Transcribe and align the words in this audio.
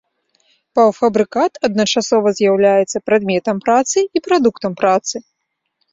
Паўфабрыкат 0.77 1.59
адначасова 1.69 2.29
з'яўляецца 2.39 2.97
прадметам 3.11 3.55
працы 3.67 3.99
і 4.17 4.27
прадуктам 4.29 4.73
працы. 4.81 5.15